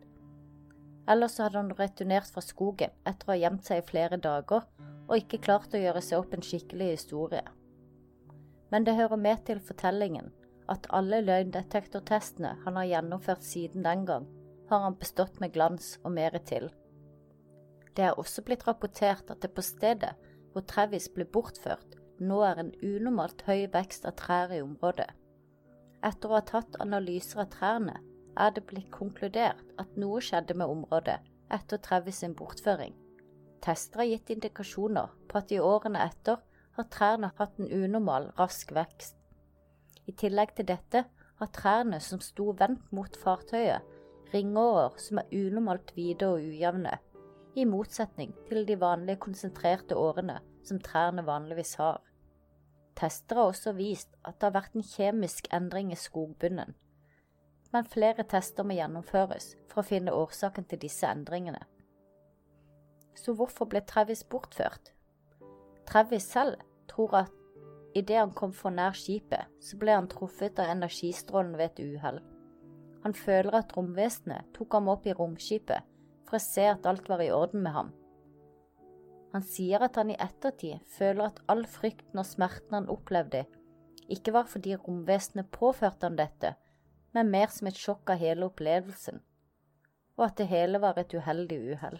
Eller 1.08 1.32
så 1.32 1.46
hadde 1.46 1.62
han 1.62 1.76
returnert 1.78 2.30
fra 2.34 2.44
skogen 2.44 2.92
etter 3.08 3.30
å 3.30 3.34
ha 3.34 3.40
gjemt 3.40 3.68
seg 3.68 3.82
i 3.82 3.88
flere 3.88 4.20
dager 4.20 4.66
og 5.08 5.16
ikke 5.16 5.40
klart 5.46 5.76
å 5.76 5.82
gjøre 5.82 6.02
seg 6.04 6.20
opp 6.20 6.34
en 6.36 6.44
skikkelig 6.44 6.90
historie. 6.98 7.46
Men 8.72 8.84
det 8.84 8.98
hører 8.98 9.20
med 9.22 9.46
til 9.48 9.62
fortellingen 9.64 10.34
at 10.72 10.90
alle 10.92 11.22
løgndetektortestene 11.24 12.58
han 12.66 12.80
har 12.80 12.90
gjennomført 12.90 13.46
siden 13.48 13.86
den 13.86 14.04
gang, 14.10 14.26
har 14.68 14.84
han 14.84 14.98
bestått 15.00 15.40
med 15.40 15.54
glans 15.56 15.94
og 16.04 16.12
mere 16.18 16.42
til. 16.44 16.68
Det 17.96 18.04
er 18.04 18.20
også 18.20 18.44
blitt 18.46 18.68
rapportert 18.68 19.32
at 19.32 19.40
det 19.42 19.54
på 19.56 19.64
stedet 19.64 20.12
hvor 20.52 20.66
Travis 20.68 21.08
ble 21.14 21.24
bortført, 21.26 21.96
nå 22.20 22.42
er 22.44 22.60
en 22.60 22.74
unormalt 22.84 23.46
høy 23.48 23.70
vekst 23.74 24.06
av 24.10 24.18
trær 24.20 24.52
i 24.54 24.60
området. 24.62 25.08
Etter 26.06 26.30
å 26.30 26.38
ha 26.38 26.44
tatt 26.46 26.78
analyser 26.84 27.46
av 27.46 27.52
trærne, 27.54 27.96
er 28.38 28.54
det 28.56 28.66
blitt 28.70 28.92
konkludert 28.94 29.64
at 29.82 29.98
noe 30.00 30.22
skjedde 30.24 30.56
med 30.58 30.70
området 30.70 31.18
etter 31.54 31.82
Travis 31.84 32.22
sin 32.24 32.36
bortføring. 32.38 32.94
Tester 33.64 34.04
har 34.04 34.10
gitt 34.12 34.32
indikasjoner 34.36 35.14
på 35.28 35.40
at 35.42 35.52
i 35.52 35.60
årene 35.64 36.04
etter 36.06 36.42
har 36.78 36.90
trærne 36.94 37.32
hatt 37.38 37.58
en 37.60 37.72
unormal, 37.74 38.30
rask 38.38 38.72
vekst. 38.76 39.18
I 40.08 40.14
tillegg 40.14 40.54
til 40.56 40.70
dette 40.70 41.04
har 41.40 41.54
trærne 41.54 42.00
som 42.04 42.22
sto 42.24 42.52
vendt 42.60 42.92
mot 42.96 43.18
fartøyet, 43.24 43.84
ringårer 44.34 44.98
som 45.02 45.22
er 45.22 45.34
unormalt 45.34 45.94
hvite 45.96 46.30
og 46.30 46.44
ujevne, 46.44 46.98
i 47.58 47.66
motsetning 47.66 48.36
til 48.50 48.68
de 48.68 48.78
vanlige 48.80 49.22
konsentrerte 49.24 49.98
årene 49.98 50.38
som 50.68 50.82
trærne 50.84 51.26
vanligvis 51.26 51.76
har. 51.82 52.04
Tester 52.98 53.40
har 53.40 53.52
også 53.52 53.74
vist 53.78 54.14
at 54.26 54.38
det 54.38 54.50
har 54.50 54.58
vært 54.58 54.78
en 54.78 54.86
kjemisk 54.86 55.50
endring 55.54 55.92
i 55.94 55.98
skogbunnen, 56.00 56.76
men 57.74 57.88
flere 57.88 58.24
tester 58.24 58.66
må 58.68 58.78
gjennomføres 58.78 59.54
for 59.68 59.82
å 59.82 59.88
finne 59.88 60.14
årsaken 60.16 60.68
til 60.70 60.82
disse 60.82 61.08
endringene. 61.10 61.64
Så 63.18 63.34
hvorfor 63.36 63.68
ble 63.70 63.82
Travis 63.86 64.24
bortført? 64.24 64.94
Travis 65.88 66.28
selv 66.32 66.62
tror 66.92 67.16
at 67.24 67.34
idet 67.98 68.20
han 68.20 68.34
kom 68.38 68.54
for 68.54 68.74
nær 68.74 68.96
skipet, 68.98 69.50
så 69.60 69.78
ble 69.80 69.96
han 69.96 70.10
truffet 70.12 70.60
av 70.62 70.72
energistrålen 70.72 71.56
ved 71.58 71.72
et 71.72 71.84
uhell. 71.84 72.20
Han 73.04 73.16
føler 73.16 73.56
at 73.62 73.74
romvesenet 73.78 74.52
tok 74.58 74.76
ham 74.78 74.90
opp 74.92 75.08
i 75.08 75.16
romskipet 75.16 75.86
for 76.28 76.38
å 76.38 76.44
se 76.44 76.66
at 76.68 76.86
alt 76.90 77.08
var 77.10 77.24
i 77.24 77.32
orden 77.32 77.64
med 77.64 77.74
ham. 77.74 77.94
Han 79.34 79.44
sier 79.44 79.84
at 79.86 79.98
han 80.00 80.12
i 80.12 80.20
ettertid 80.20 80.84
føler 80.98 81.30
at 81.30 81.42
all 81.52 81.66
frykten 81.70 82.20
og 82.20 82.28
smerten 82.28 82.76
han 82.76 82.90
opplevde, 82.92 83.46
ikke 84.12 84.34
var 84.36 84.48
fordi 84.48 84.76
romvesenet 84.80 85.50
påførte 85.52 86.08
ham 86.08 86.16
dette, 86.20 86.54
men 87.18 87.32
mer 87.34 87.48
som 87.50 87.66
et 87.66 87.80
sjokk 87.82 88.12
av 88.14 88.20
hele 88.22 88.46
opplevelsen, 88.46 89.24
og 90.20 90.26
at 90.28 90.36
det 90.38 90.46
hele 90.52 90.78
var 90.84 91.00
et 91.02 91.16
uheldig 91.18 91.58
uhell. 91.74 91.98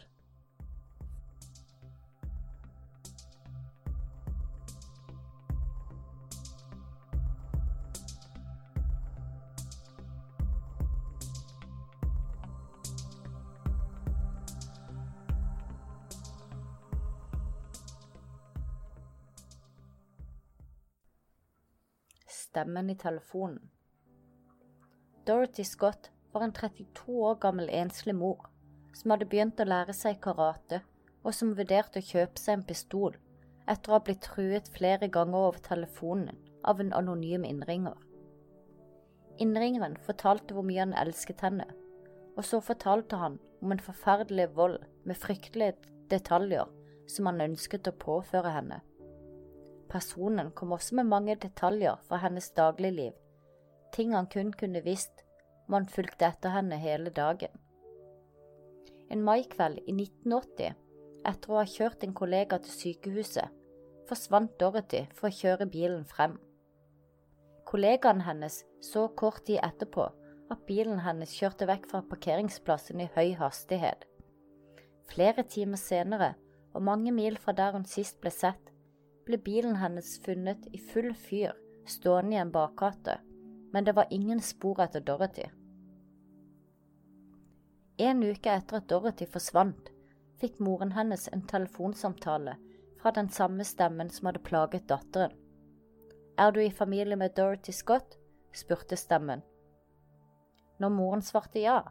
stemmen 22.58 22.90
i 22.90 22.96
telefonen. 22.98 23.77
Dorothy 25.28 25.64
Scott 25.64 26.12
var 26.32 26.42
en 26.42 26.54
32 26.54 27.24
år 27.24 27.36
gammel 27.36 27.70
enslig 27.70 28.14
mor 28.16 28.46
som 28.96 29.12
hadde 29.12 29.26
begynt 29.28 29.60
å 29.60 29.66
lære 29.68 29.92
seg 29.92 30.22
karate, 30.24 30.80
og 31.20 31.36
som 31.36 31.52
vurderte 31.58 32.00
å 32.00 32.06
kjøpe 32.10 32.40
seg 32.40 32.54
en 32.56 32.64
pistol 32.70 33.18
etter 33.68 33.92
å 33.92 33.98
ha 33.98 34.04
blitt 34.08 34.24
truet 34.24 34.72
flere 34.72 35.10
ganger 35.12 35.50
over 35.50 35.60
telefonen 35.66 36.40
av 36.64 36.80
en 36.80 36.94
anonym 36.96 37.44
innringer. 37.44 37.98
Innringeren 39.44 40.00
fortalte 40.08 40.56
hvor 40.56 40.64
mye 40.64 40.86
han 40.86 40.96
elsket 40.96 41.44
henne, 41.44 41.68
og 42.40 42.48
så 42.48 42.64
fortalte 42.64 43.20
han 43.20 43.36
om 43.60 43.76
en 43.76 43.84
forferdelig 43.84 44.48
vold 44.56 44.80
med 45.04 45.20
fryktelige 45.20 45.76
detaljer 46.08 46.72
som 47.12 47.28
han 47.28 47.44
ønsket 47.50 47.92
å 47.92 47.98
påføre 48.00 48.56
henne. 48.56 48.80
Personen 49.92 50.56
kom 50.56 50.72
også 50.72 50.96
med 51.02 51.12
mange 51.12 51.36
detaljer 51.36 52.00
fra 52.08 52.24
hennes 52.24 52.48
dagligliv, 52.56 53.12
ting 53.96 54.14
han 54.16 54.30
kun 54.32 54.52
kunne 54.54 54.84
visst 54.86 55.24
om 55.68 55.78
han 55.78 55.88
fulgte 55.92 56.28
etter 56.30 56.54
henne 56.56 56.80
hele 56.80 57.12
dagen. 57.12 57.54
En 59.12 59.24
maikveld 59.24 59.80
i 59.86 59.94
1980, 59.94 60.76
etter 61.28 61.52
å 61.52 61.60
ha 61.62 61.68
kjørt 61.68 62.04
en 62.04 62.16
kollega 62.16 62.60
til 62.64 62.74
sykehuset, 62.76 63.52
forsvant 64.08 64.54
Dorothy 64.60 65.06
for 65.16 65.30
å 65.30 65.38
kjøre 65.38 65.68
bilen 65.72 66.06
frem. 66.08 66.38
Kollegaen 67.68 68.24
hennes 68.24 68.62
så 68.84 69.08
kort 69.20 69.44
tid 69.48 69.60
etterpå 69.64 70.08
at 70.54 70.64
bilen 70.68 71.02
hennes 71.04 71.34
kjørte 71.36 71.68
vekk 71.68 71.90
fra 71.92 72.04
parkeringsplassen 72.08 73.04
i 73.04 73.10
høy 73.16 73.34
hastighet. 73.40 74.06
Flere 75.12 75.44
timer 75.44 75.80
senere, 75.80 76.36
og 76.76 76.84
mange 76.88 77.12
mil 77.12 77.40
fra 77.42 77.56
der 77.56 77.76
hun 77.76 77.88
sist 77.88 78.20
ble 78.24 78.32
sett, 78.32 78.72
ble 79.28 79.40
bilen 79.44 79.80
hennes 79.82 80.16
funnet 80.24 80.68
i 80.72 80.80
full 80.80 81.12
fyr 81.16 81.56
stående 81.88 82.38
i 82.38 82.42
en 82.42 82.52
bakgate, 82.52 83.18
men 83.78 83.84
det 83.84 83.92
var 83.92 84.08
ingen 84.10 84.42
spor 84.42 84.80
etter 84.82 85.00
Dorothy. 85.00 85.44
En 87.98 88.24
uke 88.24 88.50
etter 88.50 88.80
at 88.80 88.88
Dorothy 88.90 89.28
forsvant, 89.30 89.92
fikk 90.42 90.56
moren 90.66 90.96
hennes 90.96 91.28
en 91.30 91.44
telefonsamtale 91.46 92.56
fra 92.98 93.12
den 93.14 93.30
samme 93.30 93.68
stemmen 93.70 94.10
som 94.10 94.32
hadde 94.32 94.42
plaget 94.50 94.88
datteren. 94.90 95.36
Er 96.42 96.52
du 96.52 96.58
i 96.64 96.72
familie 96.74 97.20
med 97.22 97.36
Dorothy 97.38 97.70
Scott? 97.72 98.18
spurte 98.50 98.98
stemmen. 98.98 99.46
Når 100.82 100.96
moren 100.98 101.22
svarte 101.22 101.62
ja, 101.62 101.84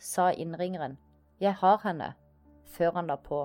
sa 0.00 0.30
innringeren, 0.32 0.96
jeg 1.44 1.60
har 1.60 1.84
henne, 1.84 2.14
før 2.64 2.96
han 3.02 3.12
la 3.12 3.20
på. 3.20 3.44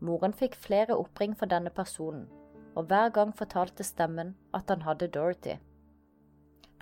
Moren 0.00 0.32
fikk 0.32 0.56
flere 0.56 0.96
oppring 0.96 1.36
fra 1.36 1.52
denne 1.52 1.76
personen, 1.84 2.30
og 2.72 2.88
hver 2.88 3.12
gang 3.12 3.36
fortalte 3.36 3.84
stemmen 3.84 4.38
at 4.56 4.72
han 4.72 4.88
hadde 4.88 5.12
Dorothy. 5.12 5.60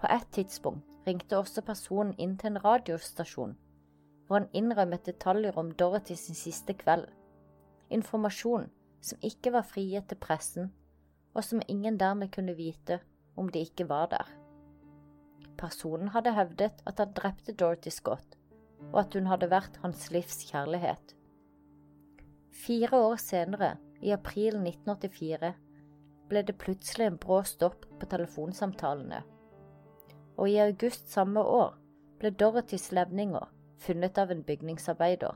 På 0.04 0.10
et 0.12 0.26
tidspunkt 0.36 1.06
ringte 1.06 1.38
også 1.38 1.62
personen 1.64 2.10
inn 2.20 2.34
til 2.36 2.50
en 2.50 2.60
radiostasjon, 2.60 3.54
hvor 4.26 4.36
han 4.36 4.50
innrømmet 4.52 5.06
detaljer 5.08 5.56
om 5.56 5.70
Dorothy 5.80 6.12
sin 6.20 6.36
siste 6.36 6.74
kveld. 6.76 7.06
Informasjon 7.88 8.66
som 9.00 9.24
ikke 9.24 9.54
var 9.56 9.64
frigitt 9.64 10.10
til 10.10 10.20
pressen, 10.20 10.68
og 11.32 11.40
som 11.48 11.64
ingen 11.72 11.96
dermed 11.96 12.34
kunne 12.36 12.52
vite 12.58 13.00
om 13.40 13.48
de 13.48 13.64
ikke 13.64 13.88
var 13.88 14.12
der. 14.12 14.28
Personen 15.56 16.12
hadde 16.12 16.36
hevdet 16.36 16.84
at 16.84 17.00
han 17.00 17.16
drepte 17.16 17.56
Dorothy 17.56 17.88
Scott, 17.88 18.36
og 18.92 19.06
at 19.06 19.16
hun 19.16 19.32
hadde 19.32 19.48
vært 19.48 19.80
hans 19.80 20.10
livs 20.12 20.44
kjærlighet. 20.50 21.16
Fire 22.52 23.06
år 23.08 23.16
senere, 23.16 23.76
i 24.04 24.12
april 24.12 24.60
1984, 24.60 25.54
ble 26.28 26.44
det 26.44 26.60
plutselig 26.60 27.08
en 27.08 27.22
brå 27.24 27.40
stopp 27.48 27.88
på 27.96 28.12
telefonsamtalene, 28.12 29.24
og 30.36 30.50
i 30.50 30.58
august 30.62 31.10
samme 31.12 31.40
år 31.40 31.74
ble 32.20 32.30
Dorothys 32.30 32.90
levninger 32.92 33.50
funnet 33.84 34.18
av 34.18 34.30
en 34.30 34.42
bygningsarbeider. 34.42 35.34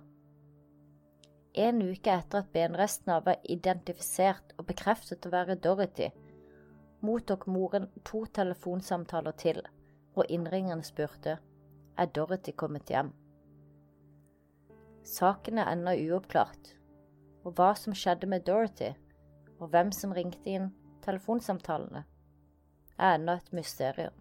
En 1.58 1.82
uke 1.82 2.12
etter 2.12 2.42
at 2.42 2.52
benrestene 2.54 3.18
var 3.26 3.40
identifisert 3.50 4.54
og 4.58 4.68
bekreftet 4.68 5.26
å 5.26 5.32
være 5.32 5.58
Dorothy, 5.58 6.10
mottok 7.02 7.46
moren 7.50 7.88
to 8.06 8.24
telefonsamtaler 8.34 9.34
til, 9.38 9.62
hvor 10.14 10.28
innringeren 10.30 10.84
spurte 10.86 11.38
er 11.98 12.12
Dorothy 12.14 12.54
kommet 12.54 12.90
hjem. 12.90 13.10
Saken 15.08 15.58
er 15.58 15.72
ennå 15.72 15.94
uoppklart, 16.08 16.74
og 17.44 17.56
hva 17.56 17.72
som 17.78 17.96
skjedde 17.96 18.28
med 18.30 18.46
Dorothy, 18.46 18.92
og 19.58 19.72
hvem 19.72 19.90
som 19.94 20.12
ringte 20.14 20.52
inn 20.52 20.70
telefonsamtalene, 21.02 22.04
er 22.98 23.16
ennå 23.16 23.38
et 23.38 23.52
mysterium. 23.56 24.14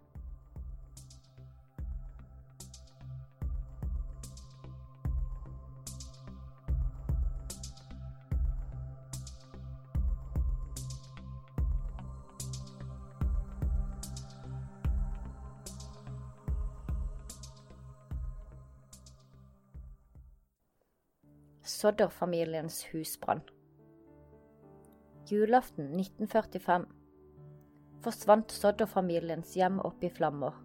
Sodder-familiens 21.78 22.86
husbrann. 22.92 23.42
Julaften 25.30 25.92
1945 26.00 26.86
forsvant 28.02 28.52
Sodder-familiens 28.52 29.52
hjem 29.54 29.78
opp 29.86 30.02
i 30.02 30.10
flammer. 30.10 30.56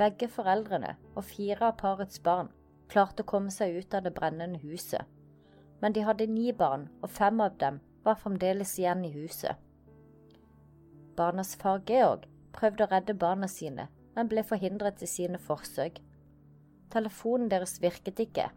Begge 0.00 0.26
foreldrene 0.32 0.96
og 1.12 1.22
fire 1.28 1.68
av 1.68 1.76
parets 1.84 2.18
barn 2.24 2.50
klarte 2.90 3.22
å 3.22 3.28
komme 3.32 3.54
seg 3.54 3.76
ut 3.76 3.94
av 3.94 4.08
det 4.08 4.14
brennende 4.16 4.58
huset, 4.64 5.06
men 5.78 5.94
de 5.94 6.02
hadde 6.02 6.26
ni 6.26 6.50
barn, 6.50 6.88
og 7.04 7.14
fem 7.20 7.38
av 7.44 7.54
dem 7.62 7.78
var 8.02 8.18
fremdeles 8.18 8.72
igjen 8.80 9.04
i 9.06 9.12
huset. 9.14 9.54
Barnas 11.14 11.54
far 11.60 11.84
Georg 11.86 12.26
prøvde 12.58 12.88
å 12.88 12.90
redde 12.90 13.14
barna 13.14 13.46
sine, 13.46 13.86
men 14.16 14.32
ble 14.32 14.42
forhindret 14.42 15.06
i 15.06 15.10
sine 15.14 15.38
forsøk. 15.38 16.02
Telefonen 16.90 17.52
deres 17.54 17.78
virket 17.78 18.18
ikke, 18.26 18.48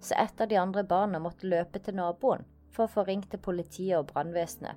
så 0.00 0.16
et 0.20 0.40
av 0.40 0.48
de 0.48 0.58
andre 0.60 0.84
barna 0.84 1.20
måtte 1.22 1.48
løpe 1.48 1.80
til 1.82 1.96
naboen 1.98 2.44
for 2.74 2.86
å 2.86 2.92
få 2.92 3.06
ringt 3.08 3.30
til 3.32 3.42
politiet 3.42 3.96
og 3.98 4.10
brannvesenet. 4.10 4.76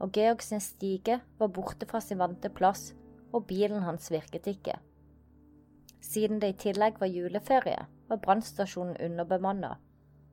Og 0.00 0.16
Georg 0.16 0.42
sin 0.42 0.62
stige 0.64 1.20
var 1.38 1.52
borte 1.54 1.86
fra 1.86 2.00
sin 2.00 2.18
vante 2.18 2.48
plass, 2.48 2.94
og 3.32 3.46
bilen 3.46 3.84
hans 3.84 4.10
virket 4.10 4.48
ikke. 4.50 4.78
Siden 6.00 6.40
det 6.40 6.54
i 6.54 6.58
tillegg 6.64 6.98
var 7.00 7.12
juleferie, 7.12 7.84
var 8.08 8.22
brannstasjonen 8.24 8.96
underbemanna, 9.04 9.76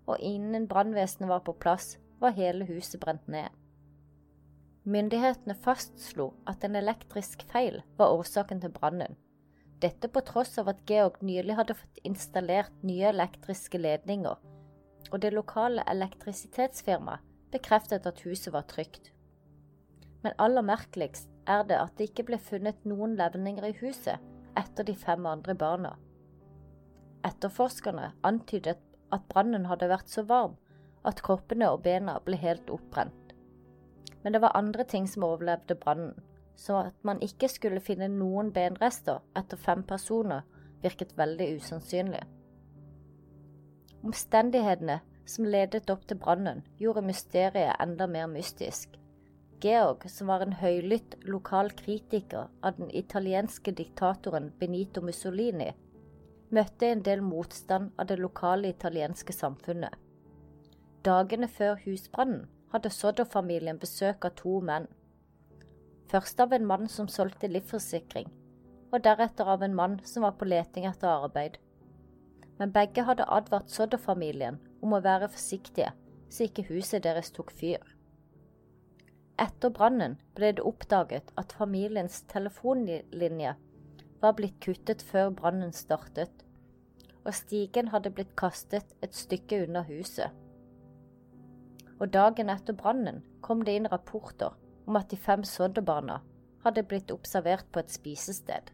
og 0.08 0.23
innen 0.23 0.67
brannvesenet 0.71 1.30
var 1.30 1.43
på 1.45 1.54
plass, 1.60 1.97
var 2.19 2.34
hele 2.38 2.65
huset 2.65 3.00
brent 3.04 3.28
ned. 3.28 3.52
Myndighetene 4.88 5.54
fastslo 5.60 6.32
at 6.47 6.63
en 6.63 6.80
elektrisk 6.80 7.43
feil 7.52 7.82
var 8.00 8.15
årsaken 8.15 8.63
til 8.63 8.71
brannen, 8.71 9.17
dette 9.84 10.10
på 10.10 10.22
tross 10.26 10.58
av 10.58 10.72
at 10.72 10.80
Georg 10.90 11.20
nylig 11.26 11.58
hadde 11.58 11.76
fått 11.78 12.00
installert 12.08 12.74
nye 12.88 13.10
elektriske 13.12 13.78
ledninger, 13.78 14.38
og 15.12 15.20
det 15.22 15.34
lokale 15.36 15.86
elektrisitetsfirmaet 15.92 17.24
bekreftet 17.54 18.08
at 18.10 18.24
huset 18.26 18.54
var 18.54 18.66
trygt. 18.70 19.12
Men 20.24 20.36
aller 20.42 20.66
merkeligst 20.66 21.30
er 21.48 21.63
det 21.70 21.78
at 21.80 21.94
det 21.98 22.10
ikke 22.10 22.26
ble 22.32 22.40
funnet 22.42 22.84
noen 22.90 23.16
levninger 23.20 23.70
i 23.70 23.78
huset 23.84 24.24
etter 24.58 24.88
de 24.88 24.96
fem 24.98 25.26
andre 25.30 25.56
barna. 25.56 25.94
Etterforskerne 27.28 28.12
antydet 28.28 28.82
at 29.13 29.28
brannen 29.32 29.68
hadde 29.70 29.90
vært 29.92 30.10
så 30.12 30.26
varm 30.28 30.58
at 31.08 31.22
kroppene 31.24 31.70
og 31.72 31.84
bena 31.86 32.18
ble 32.26 32.40
helt 32.42 32.70
oppbrent. 32.74 33.36
Men 34.24 34.34
det 34.36 34.42
var 34.44 34.58
andre 34.58 34.84
ting 34.84 35.06
som 35.08 35.24
overlevde 35.28 35.78
brannen, 35.80 36.18
så 36.58 36.82
at 36.89 37.04
man 37.06 37.22
ikke 37.22 37.50
skulle 37.52 37.84
finne 37.84 38.10
noen 38.12 38.50
benrester 38.54 39.22
etter 39.38 39.60
fem 39.62 39.84
personer, 39.88 40.41
virket 40.82 41.13
veldig 41.17 41.52
usannsynlig. 41.58 42.24
Omstendighetene 44.06 45.00
som 45.28 45.46
ledet 45.46 45.89
opp 45.91 46.06
til 46.08 46.20
brannen, 46.22 46.63
gjorde 46.80 47.04
mysteriet 47.06 47.76
enda 47.84 48.08
mer 48.08 48.30
mystisk. 48.32 48.96
Georg, 49.62 50.06
som 50.10 50.30
var 50.30 50.43
en 50.46 50.54
høylytt 50.60 51.17
lokal 51.26 51.72
kritiker 51.76 52.50
av 52.62 52.78
den 52.78 52.91
italienske 52.93 53.74
diktatoren 53.74 54.52
Benito 54.60 55.02
Mussolini, 55.02 55.72
møtte 56.54 56.91
en 56.91 57.02
del 57.04 57.24
motstand 57.26 57.91
av 57.98 58.08
det 58.12 58.20
lokale 58.22 58.70
italienske 58.70 59.34
samfunnet. 59.34 59.96
Dagene 61.04 61.50
før 61.50 61.82
husbrannen 61.86 62.46
hadde 62.72 62.91
Sodder-familien 62.93 63.80
besøk 63.82 64.28
av 64.28 64.38
to 64.39 64.60
menn 64.62 64.88
Først 66.08 66.39
av 66.39 66.54
en 66.56 66.65
mann 66.65 66.88
som 66.88 67.10
solgte 67.12 67.50
livsforsikring, 67.52 68.30
og 68.96 69.02
deretter 69.04 69.50
av 69.52 69.63
en 69.65 69.74
mann 69.76 69.98
som 70.08 70.24
var 70.24 70.38
på 70.39 70.48
leting 70.48 70.86
etter 70.88 71.10
arbeid. 71.12 71.58
Men 72.58 72.72
begge 72.72 73.04
hadde 73.04 73.28
advart 73.28 73.74
Sodder-familien 73.74 74.62
om 74.82 74.96
å 74.96 75.02
være 75.04 75.28
forsiktige, 75.34 75.91
så 76.32 76.48
ikke 76.48 76.70
huset 76.70 77.04
deres 77.04 77.34
tok 77.36 77.52
fyr. 77.52 77.84
Etter 79.38 79.70
brannen 79.70 80.15
ble 80.38 80.54
det 80.56 80.63
oppdaget 80.65 81.34
at 81.38 81.56
familiens 81.60 82.22
telefonlinje 82.32 83.52
var 84.22 84.36
blitt 84.38 84.56
kuttet 84.63 85.04
før 85.06 85.34
brannen 85.41 85.76
startet, 85.76 86.46
og 87.26 87.36
stigen 87.36 87.91
hadde 87.91 88.13
blitt 88.15 88.32
kastet 88.39 88.96
et 89.04 89.13
stykke 89.13 89.65
unna 89.67 89.84
huset. 89.91 90.32
Og 92.00 92.15
dagen 92.15 92.50
etter 92.54 92.78
brannen 92.80 93.20
kom 93.43 93.65
det 93.67 93.76
inn 93.76 93.91
rapporter 93.91 94.56
om 94.88 94.97
at 95.00 95.12
de 95.12 95.19
fem 95.19 95.43
Sodderbarna 95.43 96.21
hadde 96.63 96.84
blitt 96.88 97.12
observert 97.12 97.67
på 97.71 97.84
et 97.84 97.91
spisested. 97.93 98.71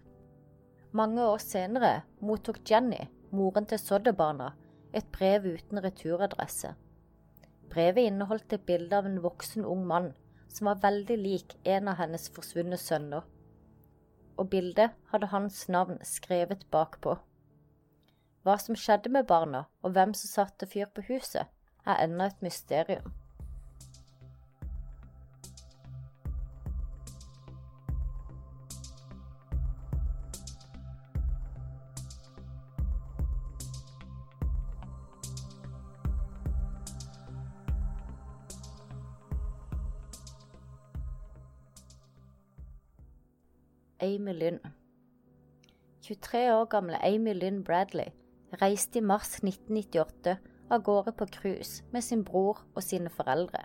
Mange 0.93 1.25
år 1.25 1.41
senere 1.41 1.93
mottok 2.21 2.61
Jenny, 2.69 3.07
moren 3.31 3.65
til 3.65 3.81
Sodderbarna, 3.81 4.53
et 4.93 5.09
brev 5.11 5.47
uten 5.55 5.81
returadresse. 5.81 6.75
Brevet 7.73 8.11
inneholdt 8.11 8.53
et 8.53 8.65
bilde 8.67 8.93
av 8.93 9.09
en 9.09 9.21
voksen 9.23 9.65
ung 9.65 9.87
mann 9.89 10.11
som 10.53 10.69
var 10.69 10.83
veldig 10.83 11.17
lik 11.17 11.55
en 11.65 11.89
av 11.89 11.97
hennes 11.97 12.27
forsvunne 12.35 12.77
sønner, 12.77 13.23
og 14.37 14.49
bildet 14.53 14.93
hadde 15.09 15.31
hans 15.33 15.63
navn 15.73 15.97
skrevet 16.05 16.67
bakpå. 16.73 17.15
Hva 18.43 18.57
som 18.61 18.77
skjedde 18.77 19.09
med 19.09 19.25
barna, 19.25 19.65
og 19.81 19.95
hvem 19.95 20.13
som 20.13 20.29
satte 20.29 20.69
fyr 20.69 20.91
på 20.93 21.05
huset, 21.09 21.49
er 21.87 22.05
ennå 22.05 22.27
et 22.29 22.45
mysterium. 22.45 23.13
Amy 44.03 44.33
Lynn. 44.33 44.59
23 46.01 46.39
år 46.51 46.65
gamle 46.65 46.97
Amy 47.05 47.33
Lynn 47.33 47.61
Bradley 47.63 48.09
reiste 48.59 48.99
i 48.99 49.01
mars 49.01 49.37
1998 49.39 50.33
av 50.69 50.83
gårde 50.83 51.13
på 51.15 51.27
cruise 51.31 51.85
med 51.93 52.03
sin 52.03 52.25
bror 52.27 52.59
og 52.75 52.83
sine 52.83 53.11
foreldre. 53.13 53.61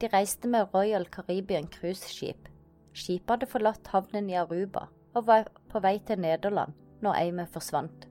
De 0.00 0.10
reiste 0.12 0.50
med 0.52 0.74
Royal 0.74 1.08
Caribbean 1.08 1.70
cruiseskip. 1.72 2.50
Skipet 2.92 3.32
hadde 3.32 3.48
forlatt 3.48 3.88
havnen 3.94 4.28
i 4.28 4.36
Aruba 4.36 4.90
og 5.14 5.26
var 5.30 5.48
på 5.72 5.80
vei 5.80 5.96
til 6.04 6.20
Nederland 6.20 6.76
når 7.00 7.22
Amy 7.24 7.48
forsvant. 7.56 8.04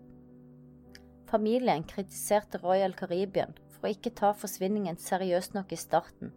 Familien 1.29 1.85
kritiserte 1.85 2.65
Royal 2.65 2.97
Caribbean 2.97 3.53
for 3.75 3.85
å 3.85 3.93
ikke 3.93 4.17
ta 4.17 4.33
forsvinningen 4.33 4.97
seriøst 4.97 5.53
nok 5.53 5.69
i 5.69 5.83
starten, 5.85 6.33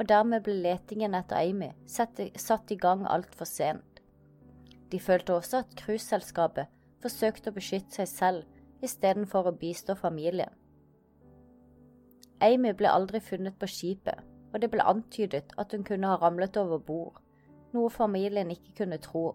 og 0.00 0.08
dermed 0.08 0.48
ble 0.48 0.56
letingen 0.64 1.20
etter 1.20 1.44
Amy 1.44 1.74
satt 1.84 2.72
i 2.72 2.80
gang 2.80 3.04
altfor 3.04 3.44
sent. 3.44 3.91
De 4.92 5.00
følte 5.00 5.34
også 5.34 5.62
at 5.62 5.76
cruiseselskapet 5.80 6.68
forsøkte 7.02 7.50
å 7.50 7.56
beskytte 7.56 8.02
seg 8.02 8.10
selv 8.10 8.84
istedenfor 8.84 9.48
å 9.48 9.56
bistå 9.56 9.96
familien. 9.98 10.52
Amy 12.42 12.72
ble 12.76 12.90
aldri 12.90 13.22
funnet 13.22 13.56
på 13.58 13.68
skipet, 13.70 14.18
og 14.52 14.60
det 14.60 14.68
ble 14.72 14.84
antydet 14.84 15.54
at 15.58 15.72
hun 15.72 15.84
kunne 15.86 16.10
ha 16.10 16.18
ramlet 16.20 16.58
over 16.60 16.82
bord, 16.82 17.20
noe 17.72 17.90
familien 17.90 18.50
ikke 18.52 18.74
kunne 18.82 18.98
tro. 19.00 19.30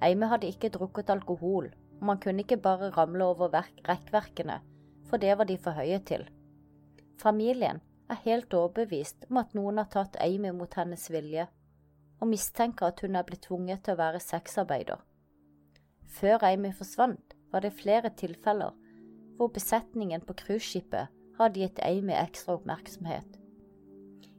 Amy 0.00 0.28
hadde 0.30 0.48
ikke 0.48 0.70
drukket 0.72 1.10
alkohol, 1.12 1.68
og 1.98 2.06
man 2.06 2.20
kunne 2.22 2.44
ikke 2.44 2.60
bare 2.62 2.92
ramle 2.94 3.26
over 3.26 3.52
rekkverkene, 3.88 4.60
for 5.10 5.20
det 5.20 5.34
var 5.38 5.50
de 5.50 5.58
for 5.58 5.76
høye 5.76 5.98
til. 6.08 6.24
Familien 7.20 7.82
er 8.10 8.22
helt 8.24 8.54
overbevist 8.54 9.28
om 9.30 9.42
at 9.42 9.52
noen 9.58 9.82
har 9.82 9.90
tatt 9.92 10.16
Amy 10.22 10.54
mot 10.54 10.72
hennes 10.78 11.10
vilje, 11.10 11.46
og 12.24 12.30
mistenker 12.32 12.88
at 12.88 13.02
hun 13.04 13.18
er 13.18 13.26
blitt 13.28 13.44
tvunget 13.44 13.84
til 13.84 13.94
å 13.94 14.00
være 14.00 14.22
sexarbeider. 14.24 15.00
Før 16.08 16.46
Amy 16.48 16.70
forsvant, 16.72 17.34
var 17.52 17.62
det 17.62 17.76
flere 17.76 18.10
tilfeller 18.16 18.72
hvor 19.36 19.50
besetningen 19.52 20.22
på 20.24 20.36
cruiseskipet 20.40 21.12
hadde 21.38 21.60
gitt 21.60 21.82
Amy 21.84 22.14
ekstra 22.16 22.56
oppmerksomhet. 22.56 23.36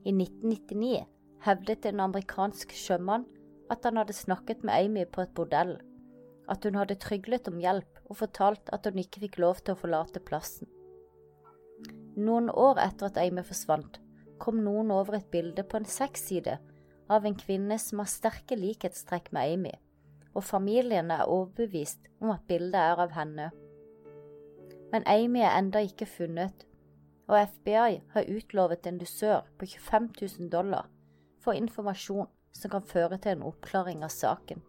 I 0.08 0.12
1999 0.12 1.06
hevdet 1.46 1.86
en 1.86 2.02
amerikansk 2.08 2.74
sjømann 2.76 3.28
at 3.72 3.86
han 3.86 4.00
hadde 4.02 4.16
snakket 4.18 4.64
med 4.66 4.74
Amy 4.78 5.06
på 5.06 5.26
et 5.26 5.34
bordell, 5.38 5.78
at 6.50 6.66
hun 6.66 6.80
hadde 6.80 6.98
tryglet 7.02 7.50
om 7.52 7.60
hjelp 7.62 8.02
og 8.06 8.20
fortalt 8.24 8.72
at 8.74 8.88
hun 8.90 9.02
ikke 9.02 9.26
fikk 9.28 9.40
lov 9.44 9.62
til 9.62 9.76
å 9.76 9.82
forlate 9.84 10.24
plassen. 10.26 10.70
Noen 12.16 12.50
år 12.50 12.80
etter 12.82 13.12
at 13.12 13.20
Amy 13.22 13.44
forsvant, 13.46 14.00
kom 14.40 14.64
noen 14.64 14.94
over 14.96 15.20
et 15.20 15.28
bilde 15.32 15.64
på 15.68 15.80
en 15.80 15.90
sexside 15.90 16.58
av 17.10 17.26
en 17.26 17.36
kvinne 17.38 17.78
som 17.80 18.02
har 18.02 18.10
sterke 18.10 18.58
likhetstrekk 18.58 19.32
med 19.36 19.54
Amy, 19.54 19.74
og 20.34 20.44
familien 20.44 21.12
er 21.14 21.30
overbevist 21.30 22.10
om 22.22 22.32
at 22.34 22.46
bildet 22.50 22.80
er 22.82 23.02
av 23.02 23.14
henne. 23.16 23.50
Men 24.92 25.08
Amy 25.10 25.44
er 25.44 25.58
enda 25.58 25.82
ikke 25.86 26.08
funnet, 26.10 26.66
og 27.28 27.40
FBI 27.56 28.02
har 28.14 28.32
utlovet 28.38 28.86
en 28.88 29.00
dusør 29.02 29.46
på 29.58 29.66
25 29.66 30.12
000 30.22 30.52
dollar 30.54 30.90
for 31.42 31.58
informasjon 31.58 32.30
som 32.56 32.72
kan 32.72 32.86
føre 32.86 33.18
til 33.22 33.36
en 33.36 33.48
oppklaring 33.50 34.04
av 34.06 34.14
saken. 34.14 34.62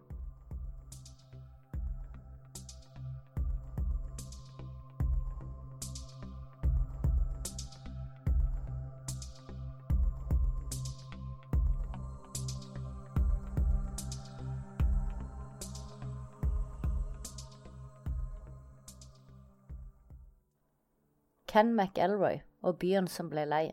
Ken 21.56 21.70
McElroy 21.72 22.42
og 22.68 22.74
byen 22.82 23.06
som 23.08 23.30
ble 23.32 23.46
lei. 23.48 23.70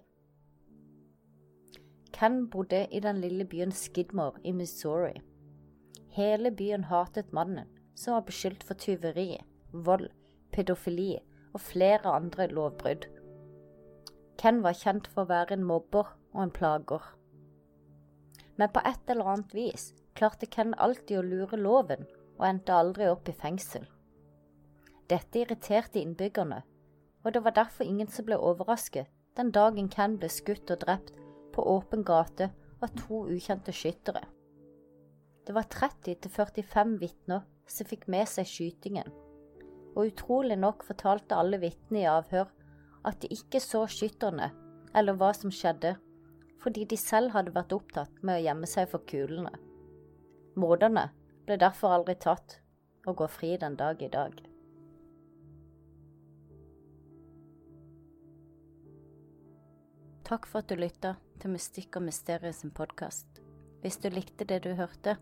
Ken 2.16 2.46
bodde 2.54 2.86
i 2.96 3.02
den 3.04 3.20
lille 3.20 3.44
byen 3.44 3.76
Skidmore 3.76 4.40
i 4.48 4.54
Missouri. 4.56 5.18
Hele 6.16 6.54
byen 6.56 6.88
hatet 6.88 7.36
mannen, 7.36 7.68
som 7.92 8.16
var 8.16 8.24
beskyldt 8.30 8.64
for 8.64 8.80
tyveri, 8.80 9.36
vold, 9.74 10.08
pedofili 10.56 11.18
og 11.52 11.60
flere 11.60 12.16
andre 12.22 12.48
lovbrudd. 12.56 13.10
Ken 14.40 14.64
var 14.64 14.80
kjent 14.80 15.12
for 15.12 15.26
å 15.26 15.32
være 15.36 15.60
en 15.60 15.70
mobber 15.76 16.16
og 16.32 16.44
en 16.48 16.56
plager. 16.56 17.14
Men 18.56 18.72
på 18.72 18.88
et 18.88 19.12
eller 19.12 19.36
annet 19.36 19.60
vis 19.60 19.90
klarte 20.16 20.48
Ken 20.48 20.72
alltid 20.78 21.20
å 21.20 21.30
lure 21.34 21.60
loven, 21.60 22.08
og 22.40 22.48
endte 22.48 22.80
aldri 22.80 23.12
opp 23.12 23.28
i 23.28 23.42
fengsel. 23.44 23.84
Dette 25.12 25.44
irriterte 25.44 26.00
innbyggerne, 26.00 26.64
og 27.24 27.34
det 27.34 27.44
var 27.44 27.56
derfor 27.56 27.88
ingen 27.88 28.10
som 28.12 28.28
ble 28.28 28.38
overrasket 28.38 29.10
den 29.38 29.52
dagen 29.56 29.90
Ken 29.90 30.18
ble 30.22 30.30
skutt 30.30 30.72
og 30.74 30.84
drept 30.84 31.14
på 31.54 31.64
åpen 31.76 32.04
gate 32.06 32.52
av 32.84 32.92
to 33.00 33.24
ukjente 33.32 33.74
skyttere. 33.74 34.22
Det 35.44 35.56
var 35.56 35.68
30–45 35.72 36.98
vitner 37.02 37.44
som 37.68 37.88
fikk 37.88 38.08
med 38.12 38.30
seg 38.30 38.48
skytingen, 38.48 39.10
og 39.96 40.12
utrolig 40.12 40.58
nok 40.60 40.86
fortalte 40.88 41.38
alle 41.38 41.60
vitnene 41.64 42.04
i 42.04 42.10
avhør 42.10 42.52
at 43.08 43.20
de 43.24 43.32
ikke 43.36 43.62
så 43.64 43.84
skytterne 43.90 44.52
eller 44.96 45.18
hva 45.20 45.34
som 45.36 45.52
skjedde, 45.52 45.96
fordi 46.64 46.86
de 46.88 47.00
selv 47.00 47.34
hadde 47.36 47.56
vært 47.56 47.76
opptatt 47.76 48.22
med 48.22 48.40
å 48.40 48.46
gjemme 48.46 48.70
seg 48.70 48.88
for 48.92 49.04
kulene. 49.10 49.52
Morderne 50.60 51.10
ble 51.48 51.58
derfor 51.60 51.98
aldri 51.98 52.16
tatt 52.22 52.60
og 53.08 53.18
går 53.20 53.32
fri 53.32 53.56
den 53.60 53.76
dag 53.80 54.00
i 54.02 54.12
dag. 54.12 54.38
Takk 60.24 60.46
for 60.48 60.64
at 60.64 60.70
du 60.72 60.80
lytta 60.80 61.18
til 61.42 61.52
Mystikk 61.52 61.98
og 62.00 62.06
mysteriet 62.06 62.56
sin 62.56 62.72
podkast. 62.72 63.42
Hvis 63.84 63.98
du 64.00 64.08
likte 64.08 64.46
det 64.48 64.62
du 64.64 64.70
hørte, 64.78 65.18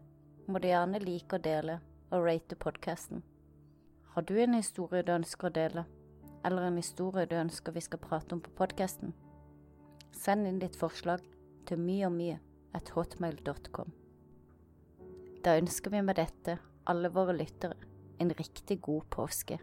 må 0.46 0.60
du 0.62 0.68
gjerne 0.70 1.00
like 1.02 1.40
og 1.40 1.42
dele 1.42 1.80
og 2.12 2.28
rate 2.28 2.54
podkasten. 2.56 3.24
Har 4.14 4.22
du 4.22 4.36
en 4.38 4.54
historie 4.54 5.02
du 5.02 5.10
ønsker 5.16 5.50
å 5.50 5.54
dele, 5.56 5.86
eller 6.46 6.68
en 6.68 6.78
historie 6.78 7.26
du 7.26 7.34
ønsker 7.40 7.74
vi 7.74 7.82
skal 7.82 8.04
prate 8.04 8.38
om 8.38 8.44
på 8.46 8.54
podkasten? 8.62 9.16
Send 10.14 10.46
inn 10.46 10.62
ditt 10.62 10.78
forslag 10.78 11.26
til 11.66 11.82
mye 11.82 12.06
og 12.06 12.14
mye 12.20 12.38
at 12.78 12.94
hotmail.com. 12.94 13.90
Da 15.42 15.58
ønsker 15.58 15.98
vi 15.98 16.06
med 16.06 16.22
dette 16.22 16.60
alle 16.86 17.10
våre 17.10 17.34
lyttere 17.42 17.90
en 18.22 18.38
riktig 18.38 18.84
god 18.86 19.10
påske. 19.10 19.58